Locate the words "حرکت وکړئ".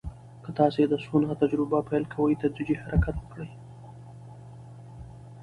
2.81-3.49